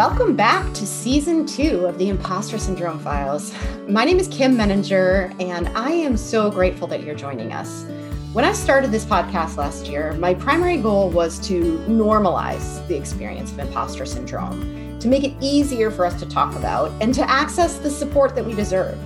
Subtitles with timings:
[0.00, 3.52] Welcome back to season two of the Impostor Syndrome Files.
[3.86, 7.84] My name is Kim Meninger, and I am so grateful that you're joining us.
[8.32, 13.52] When I started this podcast last year, my primary goal was to normalize the experience
[13.52, 17.76] of imposter syndrome, to make it easier for us to talk about, and to access
[17.76, 18.98] the support that we deserve.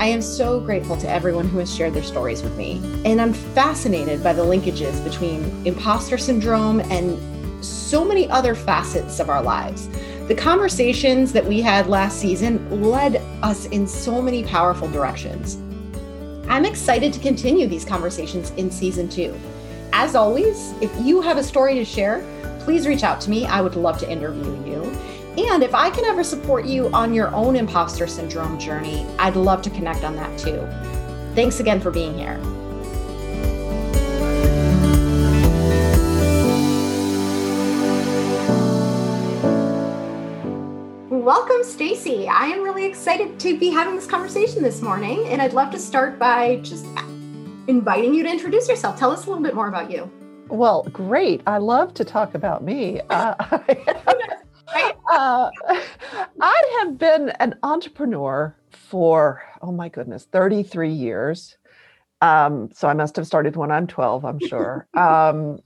[0.00, 3.34] I am so grateful to everyone who has shared their stories with me, and I'm
[3.34, 7.20] fascinated by the linkages between imposter syndrome and
[7.62, 9.88] so many other facets of our lives.
[10.28, 15.56] The conversations that we had last season led us in so many powerful directions.
[16.48, 19.36] I'm excited to continue these conversations in season two.
[19.92, 22.24] As always, if you have a story to share,
[22.60, 23.46] please reach out to me.
[23.46, 24.84] I would love to interview you.
[25.50, 29.60] And if I can ever support you on your own imposter syndrome journey, I'd love
[29.62, 30.64] to connect on that too.
[31.34, 32.40] Thanks again for being here.
[41.22, 42.26] Welcome, Stacey.
[42.26, 45.78] I am really excited to be having this conversation this morning, and I'd love to
[45.78, 46.84] start by just
[47.68, 48.98] inviting you to introduce yourself.
[48.98, 50.10] Tell us a little bit more about you.
[50.48, 51.40] Well, great.
[51.46, 53.02] I love to talk about me.
[53.08, 53.34] Uh,
[55.12, 55.50] uh,
[56.40, 61.56] I have been an entrepreneur for, oh my goodness, 33 years.
[62.20, 64.88] Um, so I must have started when I'm 12, I'm sure.
[64.96, 65.60] Um,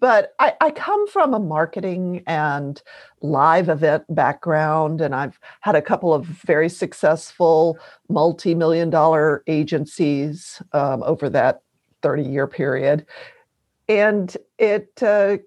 [0.00, 2.80] but I, I, come from a marketing and
[3.20, 10.62] live event background, and I've had a couple of very successful multi million dollar agencies
[10.72, 11.62] um, over that
[12.02, 13.06] 30 year period.
[13.88, 15.38] And it uh,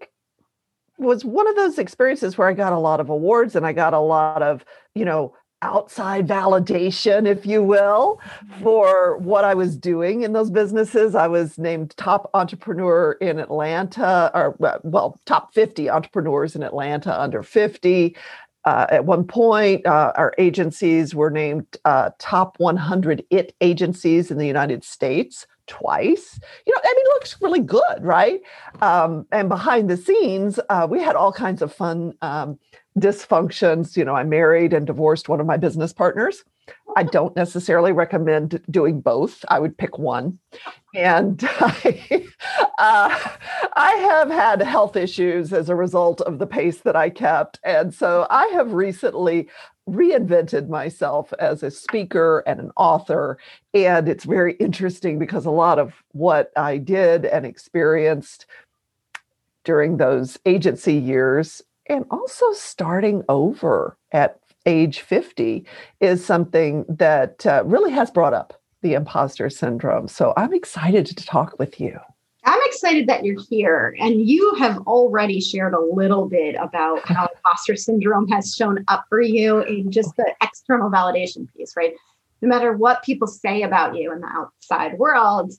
[0.98, 3.94] was one of those experiences where I got a lot of awards and I got
[3.94, 8.22] a lot of, you know, outside validation, if you will,
[8.62, 11.16] for what I was doing in those businesses.
[11.16, 17.42] I was named top entrepreneur in Atlanta, or well, top 50 entrepreneurs in Atlanta under
[17.42, 18.16] 50.
[18.64, 24.38] Uh, at one point, uh, our agencies were named uh, top 100 IT agencies in
[24.38, 26.40] the United States twice.
[26.66, 28.42] You know, I mean, it looks really good, right?
[28.82, 32.60] Um, and behind the scenes, uh, we had all kinds of fun um,
[32.98, 33.98] dysfunctions.
[33.98, 36.44] You know, I married and divorced one of my business partners.
[36.96, 39.44] I don't necessarily recommend doing both.
[39.50, 40.40] I would pick one.
[40.96, 42.26] And I,
[42.78, 43.30] uh,
[43.76, 47.60] I have had health issues as a result of the pace that I kept.
[47.64, 49.50] And so I have recently
[49.90, 53.38] reinvented myself as a speaker and an author.
[53.74, 58.46] And it's very interesting because a lot of what I did and experienced
[59.64, 65.66] during those agency years and also starting over at age 50
[66.00, 70.08] is something that uh, really has brought up the imposter syndrome.
[70.08, 72.00] So I'm excited to talk with you.
[72.46, 73.96] I'm excited that you're here.
[74.00, 79.06] And you have already shared a little bit about how imposter syndrome has shown up
[79.10, 81.94] for you in just the external validation piece, right?
[82.42, 85.54] No matter what people say about you in the outside world,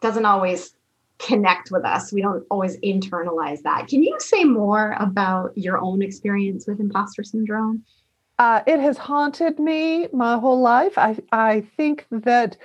[0.00, 0.74] doesn't always
[1.20, 2.12] connect with us.
[2.12, 3.88] We don't always internalize that.
[3.88, 7.84] Can you say more about your own experience with imposter syndrome?
[8.38, 10.96] Uh, it has haunted me my whole life.
[10.96, 12.56] I I think that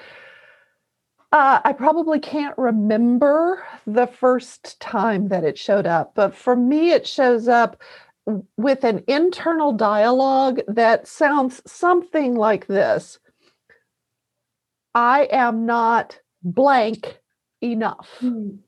[1.31, 6.91] uh, I probably can't remember the first time that it showed up, but for me,
[6.91, 7.81] it shows up
[8.57, 13.19] with an internal dialogue that sounds something like this
[14.95, 17.19] I am not blank
[17.61, 18.09] enough.
[18.21, 18.59] Mm.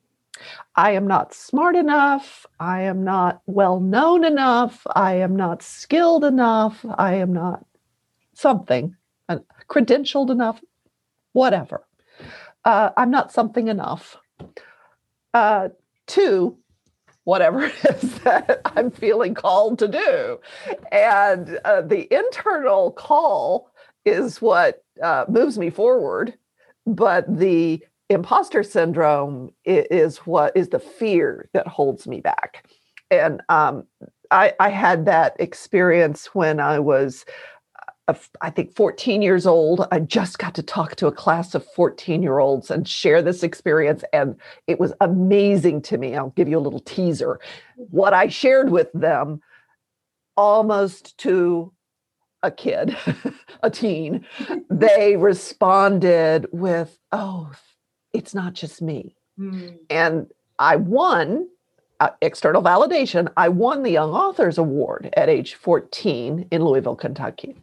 [0.76, 2.46] I am not smart enough.
[2.60, 4.86] I am not well known enough.
[4.96, 6.86] I am not skilled enough.
[6.98, 7.66] I am not
[8.34, 8.96] something,
[9.30, 10.62] uh, credentialed enough,
[11.34, 11.86] whatever.
[12.64, 14.18] Uh, I'm not something enough.
[15.34, 15.70] Uh,
[16.06, 16.58] two,
[17.24, 20.40] whatever it is that I'm feeling called to do.
[20.92, 23.72] And uh, the internal call
[24.06, 26.34] is what uh, moves me forward.
[26.86, 32.68] But the imposter syndrome is what is the fear that holds me back.
[33.12, 33.86] And um,
[34.32, 37.26] I, I, had that experience when i was
[38.08, 39.86] uh, I think 14 years old.
[39.92, 43.44] I just got to talk to a class of 14 year olds and share this
[43.44, 44.36] experience and
[44.68, 46.16] it was amazing to me.
[46.16, 47.40] I'll give you a little teaser.
[47.76, 49.42] What i shared with them
[50.36, 51.74] almost to
[52.44, 52.96] a kid
[53.64, 54.26] a teen
[54.70, 57.52] they responded with oh
[58.14, 59.16] it's not just me.
[59.40, 59.78] Mm.
[59.90, 61.48] And I won
[62.00, 63.32] uh, external validation.
[63.38, 67.56] I won the Young Authors Award at age 14 in Louisville, Kentucky.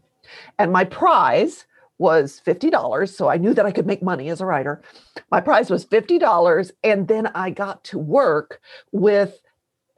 [0.59, 1.67] And my prize
[1.99, 3.09] was $50.
[3.09, 4.83] So I knew that I could make money as a writer.
[5.31, 6.73] My prize was $50.
[6.83, 8.61] And then I got to work
[8.91, 9.41] with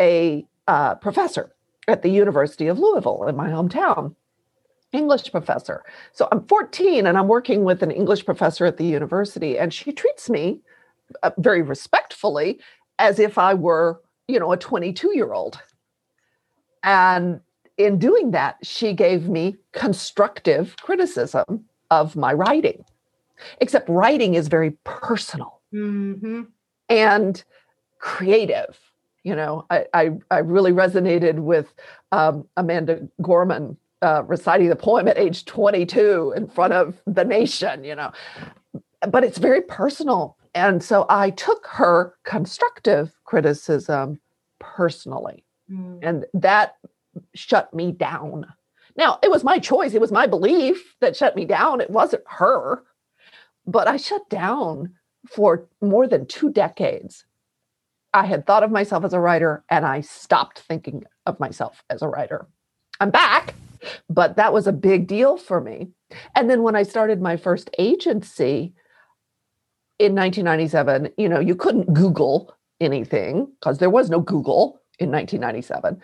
[0.00, 1.52] a uh, professor
[1.88, 4.14] at the University of Louisville in my hometown.
[4.96, 5.84] English professor.
[6.12, 9.92] So I'm 14 and I'm working with an English professor at the university, and she
[9.92, 10.60] treats me
[11.22, 12.58] uh, very respectfully
[12.98, 15.60] as if I were, you know, a 22 year old.
[16.82, 17.40] And
[17.76, 22.84] in doing that, she gave me constructive criticism of my writing,
[23.60, 26.42] except writing is very personal mm-hmm.
[26.88, 27.44] and
[27.98, 28.78] creative.
[29.24, 31.74] You know, I, I, I really resonated with
[32.12, 37.84] um, Amanda Gorman uh, reciting the poem at age 22 in front of the nation,
[37.84, 38.12] you know,
[39.08, 40.36] but it's very personal.
[40.54, 44.20] And so I took her constructive criticism
[44.58, 45.44] personally.
[45.70, 45.98] Mm.
[46.02, 46.76] And that
[47.34, 48.46] shut me down.
[48.96, 51.80] Now, it was my choice, it was my belief that shut me down.
[51.80, 52.82] It wasn't her.
[53.66, 54.94] But I shut down
[55.28, 57.24] for more than two decades.
[58.14, 62.00] I had thought of myself as a writer and I stopped thinking of myself as
[62.00, 62.46] a writer.
[62.98, 63.54] I'm back,
[64.08, 65.88] but that was a big deal for me.
[66.34, 68.72] And then when I started my first agency
[69.98, 76.00] in 1997, you know, you couldn't Google anything because there was no Google in 1997.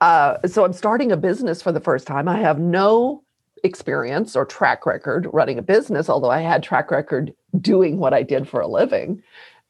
[0.00, 2.28] Uh, so I'm starting a business for the first time.
[2.28, 3.22] I have no
[3.64, 8.22] experience or track record running a business, although I had track record doing what I
[8.22, 9.22] did for a living,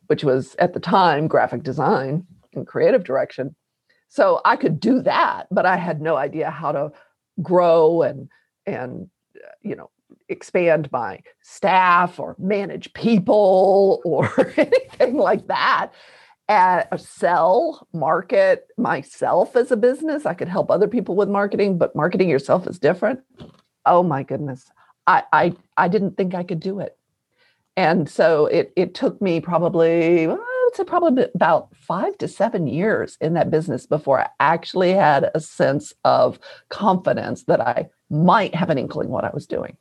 [0.07, 3.55] which was at the time graphic design and creative direction.
[4.09, 6.93] So I could do that, but I had no idea how to
[7.41, 8.29] grow and
[8.67, 9.91] and uh, you know
[10.29, 15.93] expand my staff or manage people or anything like that
[16.49, 20.27] at a sell market myself as a business.
[20.27, 23.21] I could help other people with marketing but marketing yourself is different.
[23.87, 24.71] Oh my goodness.
[25.07, 26.97] I i, I didn't think i could do it.
[27.77, 32.67] And so it it took me probably I would say probably about five to seven
[32.67, 36.39] years in that business before I actually had a sense of
[36.69, 39.77] confidence that I might have an inkling what I was doing.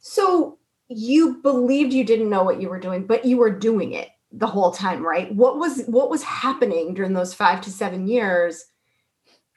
[0.00, 0.58] So
[0.88, 4.46] you believed you didn't know what you were doing, but you were doing it the
[4.46, 5.34] whole time, right?
[5.34, 8.64] What was what was happening during those 5 to 7 years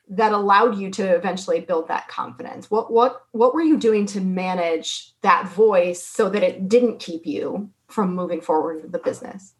[0.07, 2.69] that allowed you to eventually build that confidence?
[2.71, 7.25] What what what were you doing to manage that voice so that it didn't keep
[7.25, 9.53] you from moving forward with the business?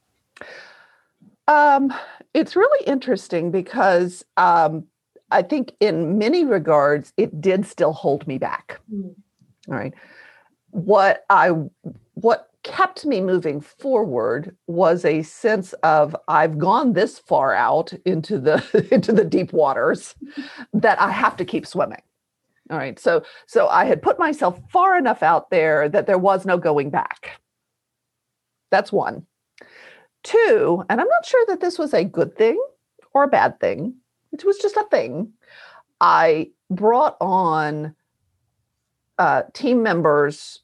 [1.47, 1.93] Um,
[2.33, 4.85] it's really interesting because um,
[5.31, 8.79] I think in many regards it did still hold me back.
[8.93, 9.15] Mm.
[9.67, 9.93] All right.
[10.71, 11.51] What I
[12.13, 18.39] what kept me moving forward was a sense of I've gone this far out into
[18.39, 20.15] the into the deep waters
[20.73, 22.01] that I have to keep swimming.
[22.71, 22.99] All right.
[22.99, 26.89] So so I had put myself far enough out there that there was no going
[26.89, 27.39] back.
[28.71, 29.27] That's one.
[30.25, 32.60] Two, and I'm not sure that this was a good thing
[33.13, 33.94] or a bad thing.
[34.31, 35.33] It was just a thing.
[36.01, 37.95] I brought on
[39.19, 40.63] uh, team members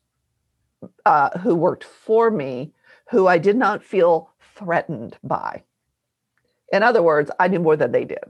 [1.05, 2.73] uh, who worked for me
[3.11, 5.63] who I did not feel threatened by.
[6.73, 8.23] In other words, I knew more than they did.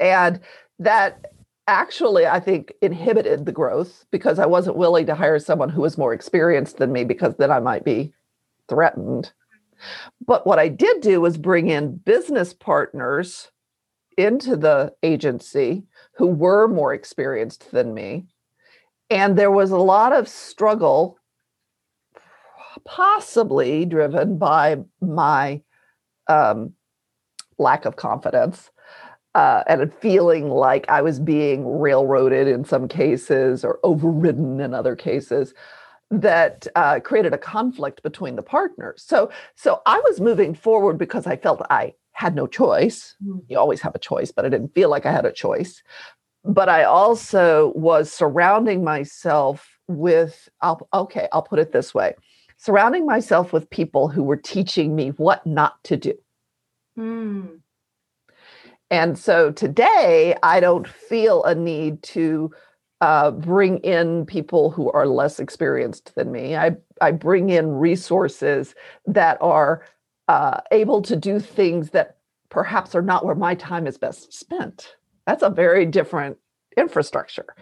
[0.00, 0.40] And
[0.78, 1.32] that
[1.66, 5.98] actually, I think, inhibited the growth because I wasn't willing to hire someone who was
[5.98, 8.12] more experienced than me because then I might be
[8.68, 9.32] threatened.
[10.26, 13.50] But what I did do was bring in business partners
[14.16, 15.84] into the agency
[16.16, 18.26] who were more experienced than me.
[19.10, 21.18] And there was a lot of struggle,
[22.84, 25.62] possibly driven by my
[26.28, 26.74] um,
[27.58, 28.70] lack of confidence
[29.34, 34.96] uh, and feeling like I was being railroaded in some cases or overridden in other
[34.96, 35.54] cases
[36.20, 39.04] that uh, created a conflict between the partners.
[39.06, 43.16] So, so I was moving forward because I felt I had no choice.
[43.24, 43.42] Mm.
[43.48, 45.82] You always have a choice, but I didn't feel like I had a choice
[46.46, 52.14] but I also was surrounding myself with, I'll, okay, I'll put it this way
[52.56, 56.14] surrounding myself with people who were teaching me what not to do.
[56.98, 57.60] Mm.
[58.90, 62.52] And so today, I don't feel a need to
[63.04, 66.56] uh, bring in people who are less experienced than me.
[66.56, 68.74] I, I bring in resources
[69.06, 69.84] that are
[70.28, 72.16] uh, able to do things that
[72.48, 74.96] perhaps are not where my time is best spent
[75.26, 76.38] that's a very different
[76.76, 77.54] infrastructure.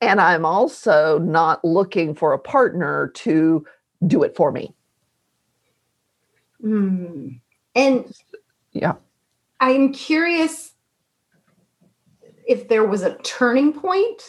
[0.00, 3.66] And I'm also not looking for a partner to
[4.06, 4.74] do it for me.
[6.64, 7.40] Mm.
[7.74, 8.12] And
[8.72, 8.94] yeah,
[9.60, 10.72] I'm curious
[12.46, 14.22] if there was a turning point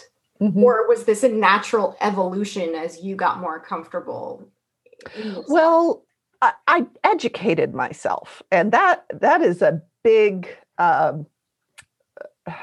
[0.43, 0.63] mm-hmm.
[0.63, 4.47] or was this a natural evolution as you got more comfortable?
[5.47, 6.05] Well,
[6.41, 10.47] I, I, educated myself, and that that is a big
[10.77, 11.25] um,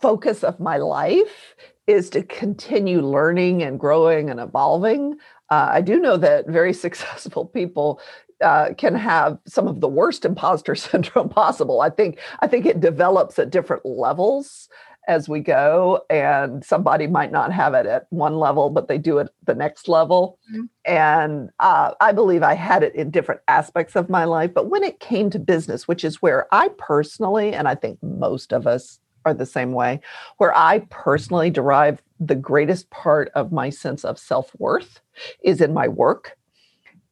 [0.00, 1.54] focus of my life
[1.86, 5.16] is to continue learning and growing and evolving.
[5.50, 8.00] Uh, I do know that very successful people
[8.42, 11.80] uh, can have some of the worst imposter syndrome possible.
[11.80, 14.68] I think I think it develops at different levels
[15.06, 19.18] as we go, and somebody might not have it at one level, but they do
[19.18, 20.38] it the next level.
[20.50, 20.62] Mm-hmm.
[20.86, 24.54] And uh, I believe I had it in different aspects of my life.
[24.54, 28.52] But when it came to business, which is where I personally, and I think most
[28.52, 30.00] of us are the same way,
[30.38, 35.00] where I personally derive the greatest part of my sense of self worth
[35.42, 36.36] is in my work.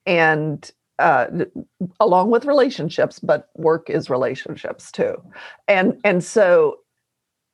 [0.06, 0.70] And
[1.02, 1.44] uh,
[2.00, 5.20] along with relationships, but work is relationships too.
[5.68, 6.78] And and so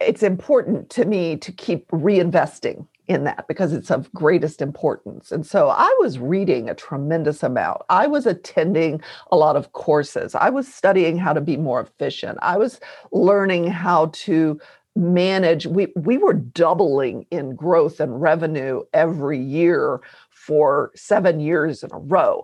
[0.00, 5.32] it's important to me to keep reinvesting in that because it's of greatest importance.
[5.32, 7.80] And so I was reading a tremendous amount.
[7.88, 9.00] I was attending
[9.32, 10.34] a lot of courses.
[10.34, 12.38] I was studying how to be more efficient.
[12.42, 14.60] I was learning how to
[14.98, 20.00] manage we we were doubling in growth and revenue every year
[20.48, 22.42] for 7 years in a row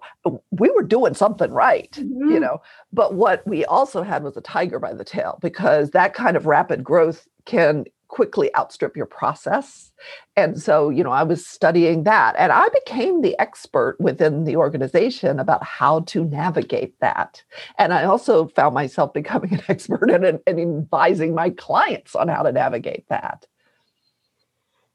[0.51, 2.31] we were doing something right mm-hmm.
[2.31, 2.61] you know
[2.93, 6.45] but what we also had was a tiger by the tail because that kind of
[6.45, 9.91] rapid growth can quickly outstrip your process.
[10.37, 14.57] And so, you know, I was studying that and I became the expert within the
[14.57, 17.43] organization about how to navigate that.
[17.77, 22.45] And I also found myself becoming an expert and, and advising my clients on how
[22.45, 23.47] to navigate that.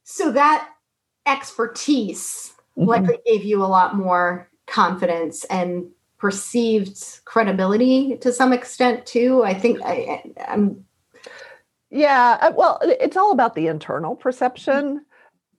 [0.05, 0.69] So that
[1.25, 2.89] expertise mm-hmm.
[2.89, 5.85] likely gave you a lot more confidence and
[6.17, 9.43] perceived credibility to some extent too.
[9.43, 10.85] I think I, I'm
[11.91, 15.03] yeah, uh, well, it's all about the internal perception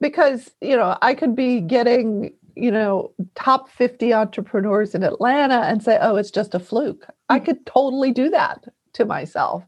[0.01, 5.83] because, you know, I could be getting, you know, top 50 entrepreneurs in Atlanta and
[5.83, 7.45] say, "Oh, it's just a fluke." I mm.
[7.45, 9.65] could totally do that to myself.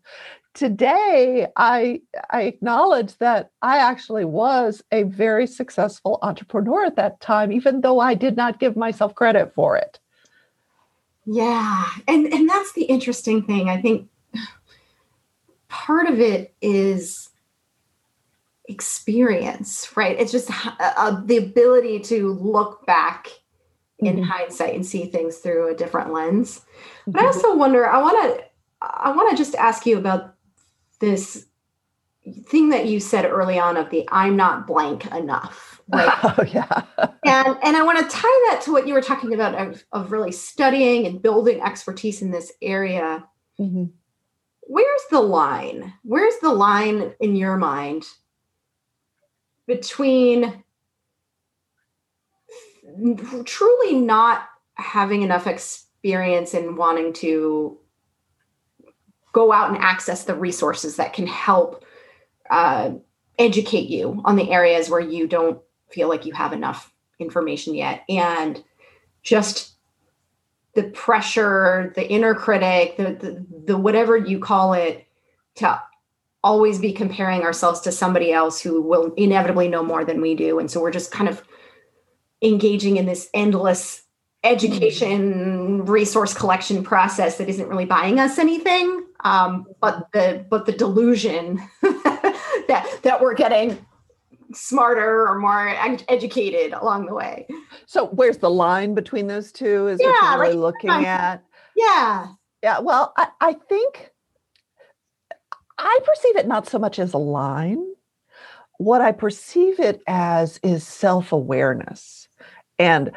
[0.54, 7.52] Today, I I acknowledge that I actually was a very successful entrepreneur at that time
[7.52, 9.98] even though I did not give myself credit for it.
[11.24, 11.86] Yeah.
[12.06, 13.70] And and that's the interesting thing.
[13.70, 14.08] I think
[15.68, 17.30] part of it is
[18.66, 20.18] experience, right?
[20.18, 23.28] It's just uh, uh, the ability to look back
[23.98, 24.24] in mm-hmm.
[24.24, 26.62] hindsight and see things through a different lens.
[27.06, 27.24] But mm-hmm.
[27.24, 28.44] I also wonder, I want to
[28.82, 30.31] I want to just ask you about
[31.02, 31.44] this
[32.46, 35.82] thing that you said early on of the I'm not blank enough.
[35.92, 36.08] Right?
[36.38, 36.84] Oh yeah.
[37.26, 40.12] and and I want to tie that to what you were talking about of, of
[40.12, 43.26] really studying and building expertise in this area.
[43.60, 43.84] Mm-hmm
[44.72, 45.92] where's the line?
[46.02, 48.06] Where's the line in your mind
[49.66, 50.64] between
[53.44, 57.78] truly not having enough experience and wanting to
[59.32, 61.84] go out and access the resources that can help
[62.50, 62.90] uh,
[63.38, 65.60] educate you on the areas where you don't
[65.90, 68.62] feel like you have enough information yet and
[69.22, 69.72] just
[70.74, 75.06] the pressure, the inner critic, the, the, the whatever you call it,
[75.54, 75.80] to
[76.42, 80.58] always be comparing ourselves to somebody else who will inevitably know more than we do.
[80.58, 81.42] And so we're just kind of
[82.40, 84.02] engaging in this endless
[84.42, 89.01] education resource collection process that isn't really buying us anything.
[89.24, 93.84] Um, but the but the delusion that that we're getting
[94.54, 95.68] smarter or more
[96.08, 97.46] educated along the way.
[97.86, 99.88] So where's the line between those two?
[99.88, 101.44] Is yeah, what you're really like, looking at?
[101.76, 102.26] Yeah.
[102.62, 102.78] Yeah.
[102.80, 104.10] Well, I, I think
[105.78, 107.84] I perceive it not so much as a line.
[108.78, 112.28] What I perceive it as is self-awareness
[112.78, 113.12] and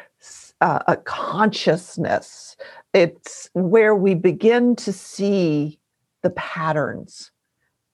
[0.62, 2.55] uh, a consciousness.
[2.93, 5.79] It's where we begin to see
[6.25, 7.29] the patterns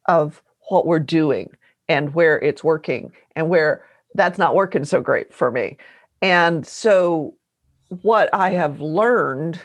[0.08, 1.50] of what we're doing
[1.90, 3.84] and where it's working and where
[4.16, 5.76] that's not working so great for me.
[6.22, 7.36] And so,
[8.04, 9.60] what I have learned,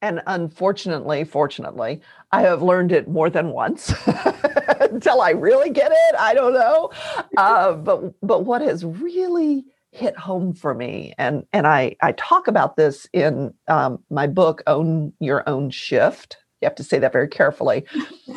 [0.00, 2.00] and unfortunately, fortunately,
[2.30, 3.92] I have learned it more than once
[4.80, 6.14] until I really get it.
[6.16, 6.92] I don't know,
[7.36, 12.46] uh, but but what has really hit home for me, and and I I talk
[12.46, 16.36] about this in um, my book, Own Your Own Shift.
[16.60, 17.84] You have to say that very carefully.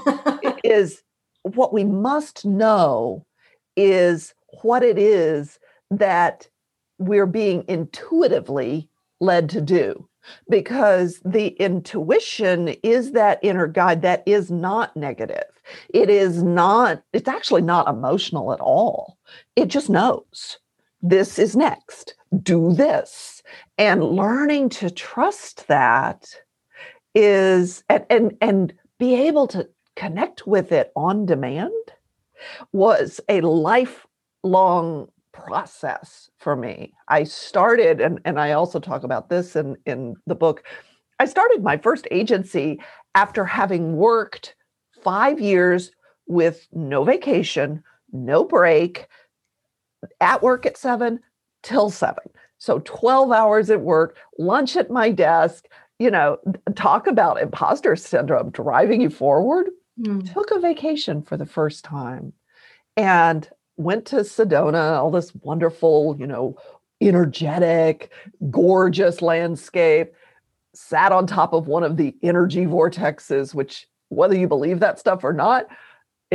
[0.63, 1.03] is
[1.43, 3.25] what we must know
[3.75, 5.59] is what it is
[5.91, 6.47] that
[6.99, 8.89] we're being intuitively
[9.19, 10.07] led to do.
[10.49, 15.43] Because the intuition is that inner guide that is not negative.
[15.93, 19.17] It is not it's actually not emotional at all.
[19.57, 20.59] It just knows.
[21.01, 22.15] This is next.
[22.41, 23.43] Do this.
[23.77, 26.25] And learning to trust that
[27.15, 31.71] is and and, and be able to connect with it on demand
[32.71, 36.93] was a lifelong process for me.
[37.07, 40.63] I started, and, and I also talk about this in, in the book.
[41.19, 42.79] I started my first agency
[43.15, 44.55] after having worked
[45.03, 45.91] five years
[46.27, 49.07] with no vacation, no break,
[50.21, 51.19] at work at seven
[51.61, 52.23] till seven.
[52.57, 55.65] So 12 hours at work, lunch at my desk,
[56.03, 56.37] you know,
[56.75, 59.69] talk about imposter syndrome driving you forward.
[60.01, 60.31] Mm.
[60.33, 62.33] Took a vacation for the first time
[62.97, 66.57] and went to Sedona, all this wonderful, you know,
[66.99, 68.11] energetic,
[68.51, 70.13] gorgeous landscape,
[70.73, 75.23] sat on top of one of the energy vortexes, which, whether you believe that stuff
[75.23, 75.67] or not,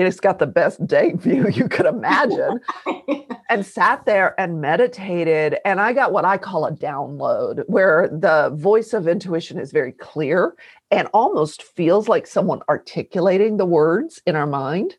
[0.06, 2.60] it's got the best day view you could imagine.
[3.50, 8.50] And sat there and meditated and i got what i call a download where the
[8.54, 10.54] voice of intuition is very clear
[10.90, 14.96] and almost feels like someone articulating the words in our mind.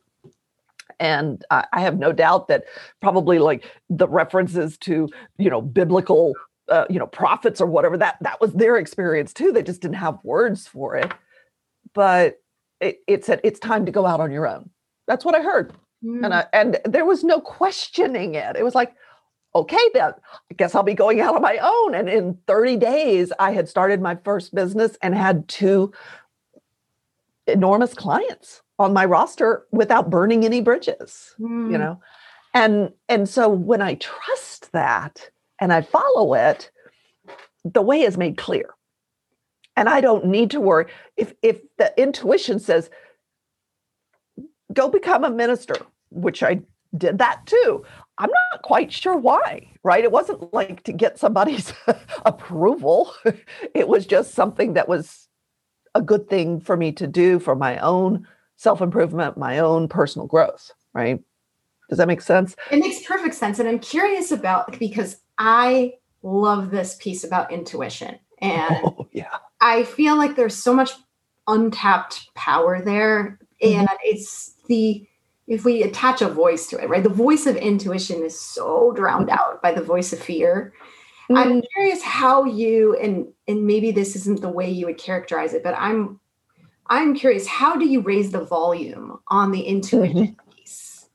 [1.00, 2.66] And I, I have no doubt that
[3.02, 6.34] probably like the references to you know biblical
[6.68, 9.52] uh, you know prophets or whatever that that was their experience too.
[9.52, 11.12] They just didn't have words for it.
[11.94, 12.42] But
[12.82, 14.70] it, it said it's time to go out on your own
[15.10, 15.74] that's what i heard.
[16.06, 16.24] Mm.
[16.24, 18.56] and I, and there was no questioning it.
[18.56, 18.94] It was like
[19.56, 20.14] okay then
[20.52, 21.96] i guess i'll be going out on my own.
[21.96, 25.92] And in 30 days i had started my first business and had two
[27.48, 31.72] enormous clients on my roster without burning any bridges mm.
[31.72, 32.00] you know?
[32.54, 36.72] And and so when i trust that and i follow it
[37.66, 38.76] the way is made clear.
[39.76, 40.86] And i don't need to worry.
[41.18, 42.90] If if the intuition says
[44.74, 45.76] go become a minister
[46.10, 46.60] which i
[46.98, 47.84] did that too
[48.18, 51.74] i'm not quite sure why right it wasn't like to get somebody's
[52.26, 53.14] approval
[53.76, 55.30] it was just something that was
[55.96, 60.28] a good thing for me to do for my own self improvement, my own personal
[60.28, 61.20] growth, right?
[61.90, 62.56] Does that make sense?
[62.72, 63.58] It makes perfect sense.
[63.58, 68.20] And I'm curious about because I love this piece about intuition.
[68.42, 69.36] Oh, and oh, yeah.
[69.60, 70.92] I feel like there's so much
[71.46, 73.38] untapped power there.
[73.62, 73.80] Mm-hmm.
[73.80, 75.06] And it's the,
[75.48, 77.04] if we attach a voice to it, right?
[77.04, 80.74] The voice of intuition is so drowned out by the voice of fear.
[81.30, 81.38] Mm-hmm.
[81.38, 85.64] I'm curious how you, and and maybe this isn't the way you would characterize it,
[85.64, 86.20] but I'm
[86.90, 90.52] I'm curious, how do you raise the volume on the intuition mm-hmm.
[90.52, 91.08] piece?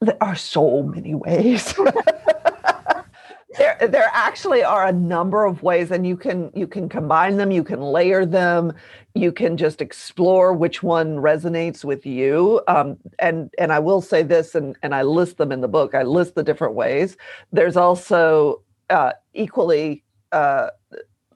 [0.00, 1.74] There are so many ways.
[3.58, 7.50] there, there actually are a number of ways, and you can you can combine them,
[7.50, 8.72] you can layer them,
[9.14, 12.60] you can just explore which one resonates with you.
[12.68, 15.94] Um, and and I will say this, and and I list them in the book.
[15.94, 17.16] I list the different ways.
[17.52, 20.70] There's also uh, equally uh,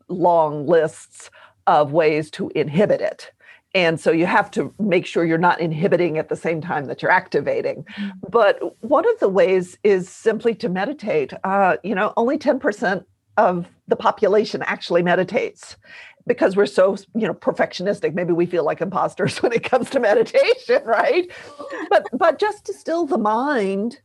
[0.08, 1.30] long lists
[1.66, 3.30] of ways to inhibit it
[3.74, 7.02] and so you have to make sure you're not inhibiting at the same time that
[7.02, 7.84] you're activating.
[7.84, 8.08] Mm-hmm.
[8.30, 11.32] But one of the ways is simply to meditate.
[11.44, 13.04] Uh, you know, only 10%
[13.36, 15.76] of the population actually meditates
[16.28, 19.98] because we're so you know perfectionistic maybe we feel like imposters when it comes to
[19.98, 21.28] meditation right
[21.90, 24.00] but but just to still the mind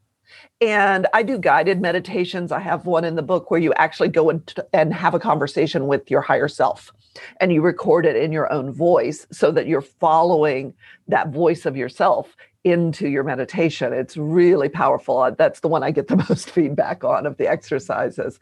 [0.61, 2.51] and I do guided meditations.
[2.51, 5.87] I have one in the book where you actually go and, and have a conversation
[5.87, 6.91] with your higher self
[7.39, 10.73] and you record it in your own voice so that you're following
[11.07, 13.91] that voice of yourself into your meditation.
[13.91, 15.19] It's really powerful.
[15.19, 18.39] Uh, that's the one I get the most feedback on of the exercises.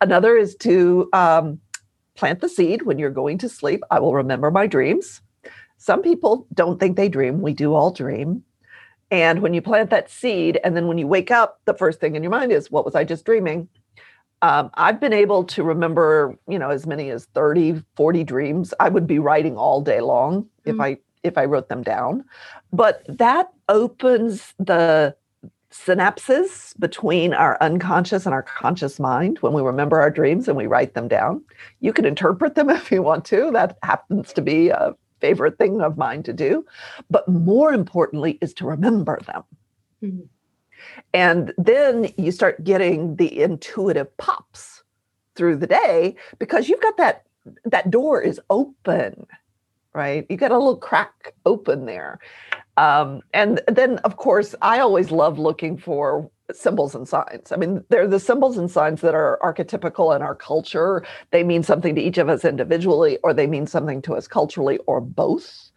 [0.00, 1.60] Another is to um,
[2.14, 3.82] plant the seed when you're going to sleep.
[3.90, 5.20] I will remember my dreams.
[5.76, 7.40] Some people don't think they dream.
[7.40, 8.44] We do all dream.
[9.10, 12.16] And when you plant that seed, and then when you wake up, the first thing
[12.16, 13.68] in your mind is, what was I just dreaming?
[14.42, 18.74] Um, I've been able to remember, you know, as many as 30, 40 dreams.
[18.80, 20.70] I would be writing all day long mm-hmm.
[20.70, 22.24] if I if I wrote them down.
[22.72, 25.16] But that opens the
[25.74, 30.66] synapses between our unconscious and our conscious mind when we remember our dreams and we
[30.66, 31.42] write them down.
[31.80, 33.50] You can interpret them if you want to.
[33.52, 36.64] That happens to be a favorite thing of mine to do.
[37.10, 39.42] But more importantly, is to remember them.
[40.02, 40.26] Mm-hmm.
[41.12, 44.82] And then you start getting the intuitive pops
[45.34, 47.24] through the day because you've got that
[47.64, 49.26] that door is open
[49.92, 52.18] right you got a little crack open there
[52.76, 57.52] um, and then of course i always love looking for symbols and signs.
[57.52, 61.04] I mean, they're the symbols and signs that are archetypical in our culture.
[61.30, 64.78] They mean something to each of us individually, or they mean something to us culturally,
[64.86, 65.70] or both.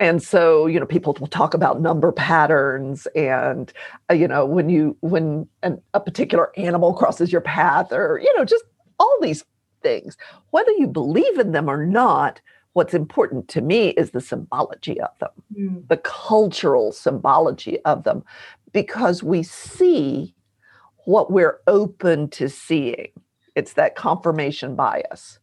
[0.00, 3.72] And so, you know, people will talk about number patterns, and
[4.10, 8.36] uh, you know, when you when an, a particular animal crosses your path, or you
[8.36, 8.64] know, just
[8.98, 9.44] all these
[9.82, 10.16] things.
[10.50, 12.40] Whether you believe in them or not,
[12.72, 15.88] What's important to me is the symbology of them, mm.
[15.88, 18.22] the cultural symbology of them,
[18.72, 20.34] because we see
[21.04, 23.08] what we're open to seeing.
[23.56, 25.40] It's that confirmation bias.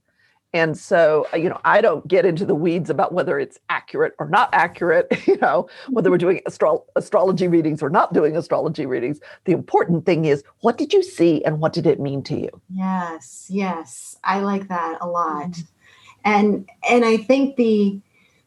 [0.53, 4.13] And so, uh, you know, I don't get into the weeds about whether it's accurate
[4.17, 8.85] or not accurate, you know, whether we're doing astro- astrology readings or not doing astrology
[8.85, 9.19] readings.
[9.45, 12.49] The important thing is what did you see and what did it mean to you?
[12.73, 14.17] Yes, yes.
[14.23, 15.51] I like that a lot.
[15.51, 15.61] Mm-hmm.
[16.27, 18.01] And and I think the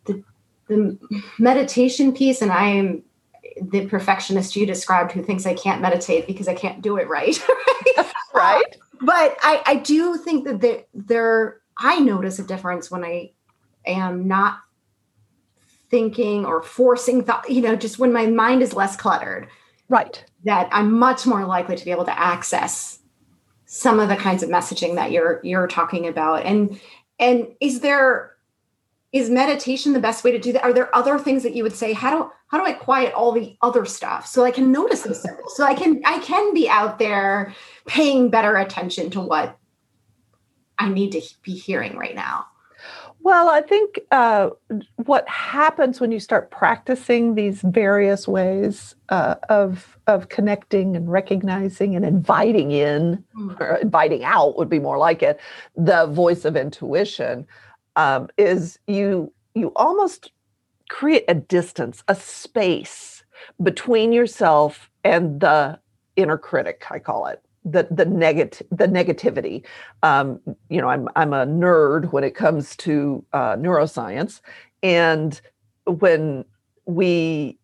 [0.05, 0.23] the
[0.69, 0.99] the
[1.39, 3.03] meditation piece and I am
[3.63, 7.43] the perfectionist you described who thinks I can't meditate because I can't do it right.
[8.35, 8.63] right.
[9.01, 13.31] Um, but I, I do think that there, there I notice a difference when I
[13.87, 14.59] am not
[15.89, 19.49] thinking or forcing thought, you know, just when my mind is less cluttered.
[19.89, 20.23] Right.
[20.45, 22.99] That I'm much more likely to be able to access
[23.65, 26.45] some of the kinds of messaging that you're you're talking about.
[26.45, 26.79] And
[27.21, 28.33] and is there
[29.13, 30.63] is meditation the best way to do that?
[30.63, 31.93] Are there other things that you would say?
[31.93, 35.25] How do how do I quiet all the other stuff so I can notice this?
[35.55, 37.55] So I can I can be out there
[37.87, 39.57] paying better attention to what
[40.79, 42.47] I need to be hearing right now?
[43.23, 44.51] Well, I think uh,
[44.97, 51.95] what happens when you start practicing these various ways uh, of of connecting and recognizing
[51.95, 53.61] and inviting in, mm.
[53.61, 55.39] or inviting out would be more like it,
[55.77, 57.47] the voice of intuition,
[57.97, 60.33] um, is you you almost
[60.89, 63.23] create a distance, a space
[63.63, 65.79] between yourself and the
[66.17, 66.85] inner critic.
[66.91, 69.65] I call it the the negative the negativity.
[70.03, 74.41] Um, you know, I'm I'm a nerd when it comes to uh, neuroscience,
[74.83, 75.41] and
[75.87, 76.45] when
[76.87, 77.59] we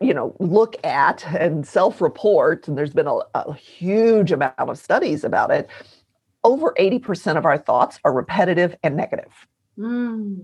[0.00, 5.24] you know look at and self-report and there's been a, a huge amount of studies
[5.24, 5.68] about it
[6.44, 9.32] over 80% of our thoughts are repetitive and negative
[9.78, 10.38] mm,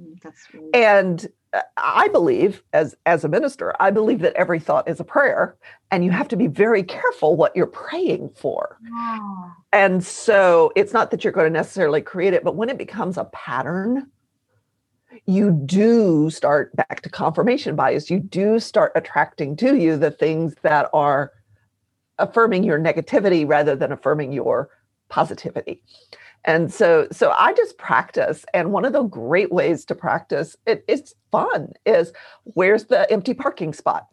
[0.52, 5.00] really- and Uh, I believe, as as a minister, I believe that every thought is
[5.00, 5.56] a prayer,
[5.90, 8.78] and you have to be very careful what you're praying for.
[8.82, 9.50] Yeah.
[9.72, 13.16] And so, it's not that you're going to necessarily create it, but when it becomes
[13.16, 14.10] a pattern,
[15.26, 18.10] you do start back to confirmation bias.
[18.10, 21.32] You do start attracting to you the things that are
[22.18, 24.68] affirming your negativity rather than affirming your
[25.08, 25.82] positivity
[26.44, 30.84] and so so i just practice and one of the great ways to practice it,
[30.88, 32.12] it's fun is
[32.44, 34.06] where's the empty parking spot?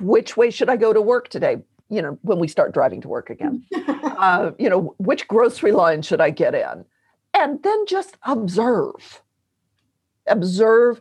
[0.00, 1.58] Which way should i go to work today?
[1.88, 3.64] You know when we start driving to work again.
[4.22, 6.84] Uh, you know which grocery line should i get in?
[7.34, 9.20] And then just observe.
[10.28, 11.00] Observe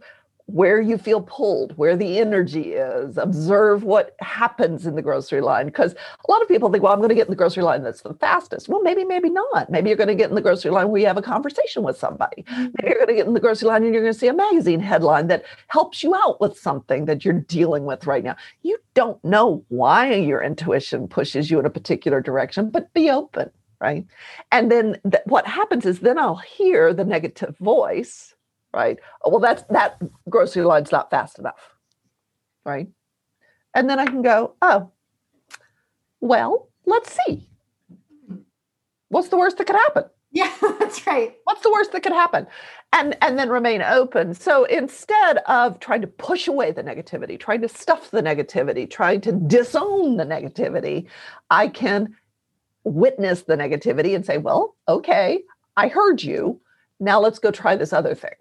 [0.52, 5.68] where you feel pulled, where the energy is, observe what happens in the grocery line.
[5.68, 7.84] Because a lot of people think, well, I'm going to get in the grocery line
[7.84, 8.68] that's the fastest.
[8.68, 9.70] Well, maybe, maybe not.
[9.70, 11.98] Maybe you're going to get in the grocery line where you have a conversation with
[11.98, 12.44] somebody.
[12.44, 12.64] Mm-hmm.
[12.64, 14.34] Maybe you're going to get in the grocery line and you're going to see a
[14.34, 18.36] magazine headline that helps you out with something that you're dealing with right now.
[18.62, 23.50] You don't know why your intuition pushes you in a particular direction, but be open,
[23.80, 24.06] right?
[24.52, 28.36] And then th- what happens is then I'll hear the negative voice
[28.74, 29.00] right?
[29.24, 31.76] Oh, well, that's that grocery line's not fast enough,
[32.66, 32.88] right?
[33.74, 34.92] And then I can go, oh,
[36.20, 37.48] well, let's see.
[39.10, 40.06] What's the worst that could happen?
[40.32, 41.36] Yeah, that's right.
[41.44, 42.48] What's the worst that could happen?
[42.94, 44.34] And and then remain open.
[44.34, 49.22] So instead of trying to push away the negativity, trying to stuff the negativity, trying
[49.22, 51.08] to disown the negativity,
[51.50, 52.16] I can
[52.84, 55.44] witness the negativity and say, well, okay,
[55.78, 56.60] I heard you.
[57.00, 58.32] Now let's go try this other thing.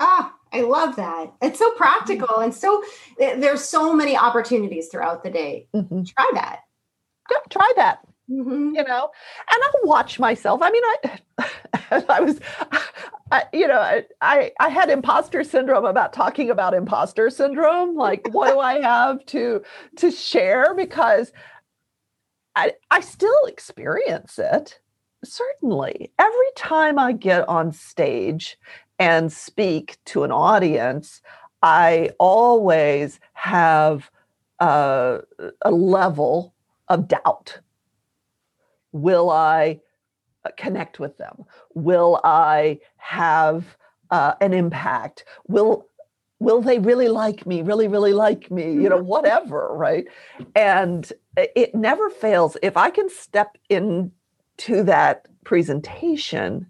[0.00, 1.32] Ah, I love that.
[1.42, 2.82] It's so practical and so
[3.18, 5.68] there's so many opportunities throughout the day.
[5.74, 6.02] Mm-hmm.
[6.04, 6.60] Try that.
[7.30, 8.00] Yeah, try that.
[8.30, 8.74] Mm-hmm.
[8.74, 9.10] You know,
[9.50, 10.60] and I'll watch myself.
[10.62, 12.40] I mean, I, I was,
[13.30, 17.96] I, you know, I, I had imposter syndrome about talking about imposter syndrome.
[17.96, 19.62] Like, what do I have to
[19.96, 20.74] to share?
[20.74, 21.32] Because
[22.56, 24.80] I, I still experience it.
[25.24, 28.56] Certainly, every time I get on stage
[28.98, 31.20] and speak to an audience,
[31.62, 34.10] I always have
[34.60, 35.18] uh,
[35.62, 36.54] a level
[36.88, 37.60] of doubt.
[38.92, 39.80] Will I
[40.44, 41.44] uh, connect with them?
[41.74, 43.76] Will I have
[44.10, 45.24] uh, an impact?
[45.48, 45.88] Will
[46.40, 47.62] will they really like me?
[47.62, 48.72] Really, really like me?
[48.72, 50.04] You know, whatever, right?
[50.54, 52.56] And it never fails.
[52.62, 54.10] If I can step into
[54.82, 56.66] that presentation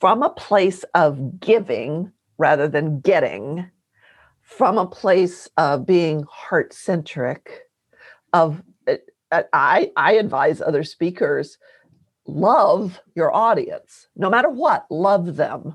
[0.00, 3.68] from a place of giving rather than getting,
[4.42, 7.62] from a place of being heart centric,
[8.32, 8.94] of uh,
[9.32, 11.58] uh, I, I advise other speakers
[12.26, 15.74] love your audience no matter what love them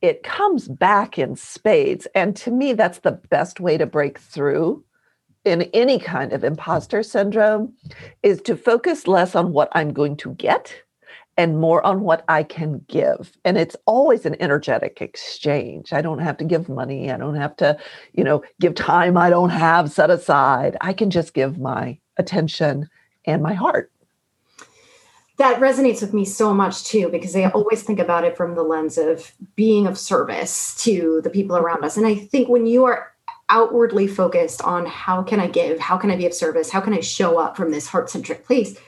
[0.00, 2.06] it comes back in spades.
[2.14, 4.84] And to me, that's the best way to break through
[5.44, 7.74] in any kind of imposter syndrome
[8.22, 10.74] is to focus less on what I'm going to get
[11.40, 13.32] and more on what I can give.
[13.46, 15.90] And it's always an energetic exchange.
[15.90, 17.10] I don't have to give money.
[17.10, 17.78] I don't have to,
[18.12, 20.76] you know, give time I don't have set aside.
[20.82, 22.90] I can just give my attention
[23.24, 23.90] and my heart.
[25.38, 28.62] That resonates with me so much too, because I always think about it from the
[28.62, 31.96] lens of being of service to the people around us.
[31.96, 33.14] And I think when you are
[33.48, 36.92] outwardly focused on how can I give, how can I be of service, how can
[36.92, 38.78] I show up from this heart centric place,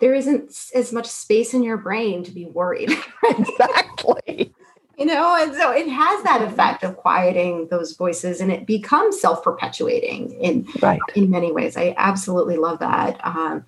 [0.00, 2.90] there isn't as much space in your brain to be worried.
[3.24, 4.52] exactly.
[4.98, 9.20] you know, and so it has that effect of quieting those voices and it becomes
[9.20, 11.00] self-perpetuating in right.
[11.14, 11.76] in many ways.
[11.76, 13.20] I absolutely love that.
[13.24, 13.64] Um,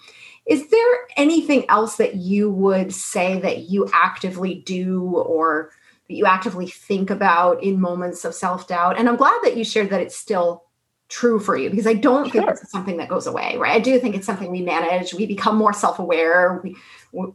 [0.46, 5.70] is there anything else that you would say that you actively do or
[6.08, 8.98] that you actively think about in moments of self-doubt?
[8.98, 10.64] And I'm glad that you shared that it's still
[11.12, 12.42] true for you because I don't sure.
[12.42, 13.72] think it's something that goes away, right?
[13.72, 15.12] I do think it's something we manage.
[15.12, 16.60] We become more self-aware.
[16.64, 16.76] We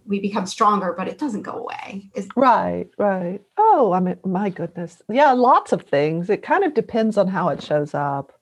[0.05, 2.09] we become stronger, but it doesn't go away.
[2.15, 3.39] It's- right, right.
[3.57, 6.31] Oh, I mean, my goodness, yeah, lots of things.
[6.31, 8.33] It kind of depends on how it shows up.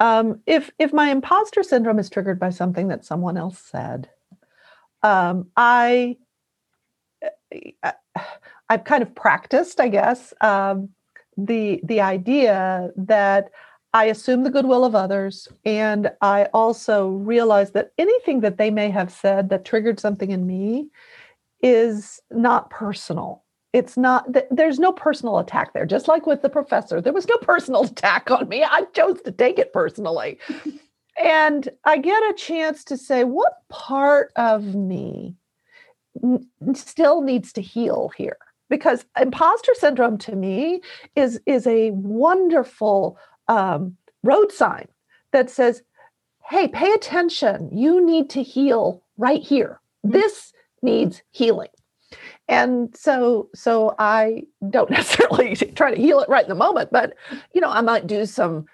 [0.00, 4.10] Um, if if my imposter syndrome is triggered by something that someone else said,
[5.04, 6.16] um, I,
[7.84, 7.92] I
[8.68, 10.88] I've kind of practiced, I guess, um,
[11.36, 13.50] the the idea that
[13.94, 15.48] I assume the goodwill of others.
[15.64, 20.46] And I also realize that anything that they may have said that triggered something in
[20.46, 20.88] me
[21.62, 23.44] is not personal.
[23.72, 25.86] It's not, there's no personal attack there.
[25.86, 28.64] Just like with the professor, there was no personal attack on me.
[28.64, 30.38] I chose to take it personally.
[31.22, 35.36] and I get a chance to say, what part of me
[36.74, 38.38] still needs to heal here?
[38.68, 40.80] Because imposter syndrome to me
[41.14, 44.88] is, is a wonderful um, road sign
[45.32, 45.82] that says,
[46.48, 47.68] hey, pay attention.
[47.72, 49.80] You need to heal right here.
[50.04, 50.18] Mm-hmm.
[50.18, 50.52] This
[50.82, 51.68] needs healing.
[52.48, 57.14] And so, so I don't necessarily try to heal it right in the moment, but
[57.54, 58.66] you know, I might do some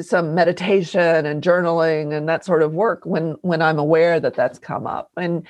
[0.00, 4.58] some meditation and journaling and that sort of work when when I'm aware that that's
[4.58, 5.10] come up.
[5.16, 5.46] And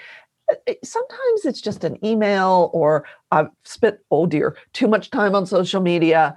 [0.50, 5.46] uh, sometimes it's just an email or I've spent oh dear too much time on
[5.46, 6.36] social media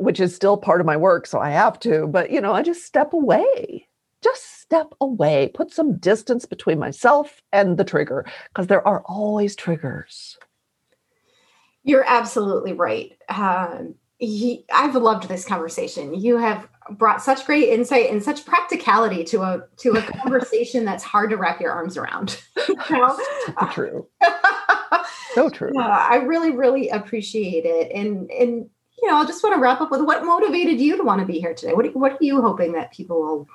[0.00, 2.62] which is still part of my work, so I have to, but you know, I
[2.62, 3.88] just step away.
[4.22, 9.54] Just step away, put some distance between myself and the trigger because there are always
[9.54, 10.38] triggers.
[11.84, 13.16] You're absolutely right.
[13.28, 16.14] Um, he, I've loved this conversation.
[16.14, 21.04] You have brought such great insight and such practicality to a to a conversation that's
[21.04, 22.42] hard to wrap your arms around.
[22.68, 23.16] you know?
[23.60, 24.08] so true.
[25.34, 25.70] so true.
[25.74, 27.92] Yeah, I really, really appreciate it.
[27.92, 28.70] And and
[29.02, 31.26] you know, I just want to wrap up with what motivated you to want to
[31.26, 31.74] be here today.
[31.74, 33.48] What, what are you hoping that people will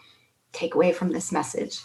[0.51, 1.79] take away from this message?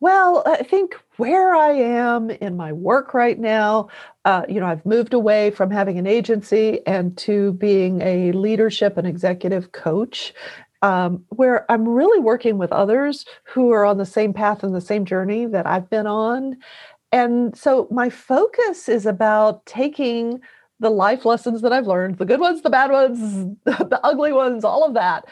[0.00, 3.88] Well, I think where I am in my work right now,
[4.24, 8.96] uh, you know, I've moved away from having an agency and to being a leadership
[8.96, 10.32] and executive coach,
[10.82, 14.80] um, where I'm really working with others who are on the same path and the
[14.80, 16.56] same journey that I've been on.
[17.12, 20.40] And so my focus is about taking
[20.80, 24.64] the life lessons that I've learned, the good ones, the bad ones, the ugly ones,
[24.64, 25.26] all of that,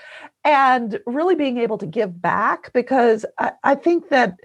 [0.44, 4.38] and really being able to give back because I, I think that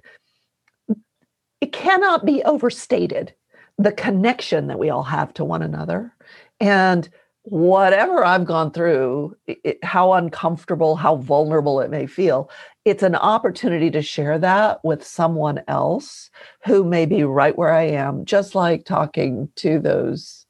[1.62, 3.34] it cannot be overstated
[3.78, 6.13] the connection that we all have to one another.
[6.60, 7.10] And
[7.44, 12.50] whatever I've gone through, it, how uncomfortable, how vulnerable it may feel,
[12.86, 16.30] it's an opportunity to share that with someone else
[16.66, 20.43] who may be right where I am, just like talking to those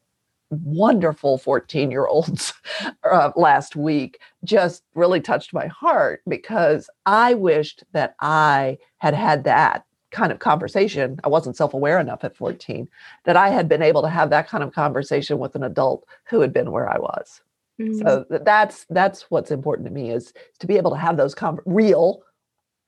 [0.63, 2.53] wonderful 14 year olds
[3.11, 9.43] uh, last week just really touched my heart because I wished that I had had
[9.45, 11.19] that kind of conversation.
[11.23, 12.87] I wasn't self aware enough at 14
[13.25, 16.39] that I had been able to have that kind of conversation with an adult who
[16.39, 17.41] had been where I was.
[17.81, 18.01] Mm-hmm.
[18.01, 21.59] So that's that's what's important to me is to be able to have those com-
[21.65, 22.21] real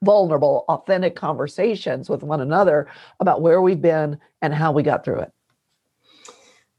[0.03, 2.87] vulnerable authentic conversations with one another
[3.19, 5.31] about where we've been and how we got through it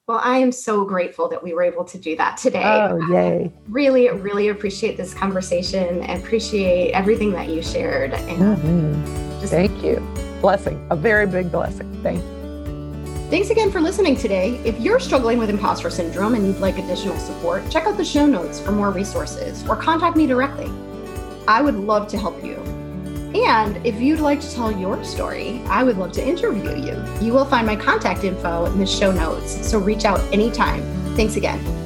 [0.06, 2.62] well, I am so grateful that we were able to do that today.
[2.64, 3.50] Oh, yay.
[3.68, 8.14] really, really appreciate this conversation and appreciate everything that you shared.
[8.14, 9.40] And mm-hmm.
[9.40, 9.96] just, Thank you.
[10.40, 11.92] Blessing, a very big blessing.
[12.04, 12.36] Thank you.
[13.30, 14.60] Thanks again for listening today.
[14.64, 18.26] If you're struggling with imposter syndrome and you'd like additional support, check out the show
[18.26, 20.70] notes for more resources or contact me directly.
[21.48, 22.62] I would love to help you.
[23.44, 27.04] And if you'd like to tell your story, I would love to interview you.
[27.20, 30.82] You will find my contact info in the show notes, so reach out anytime.
[31.16, 31.85] Thanks again.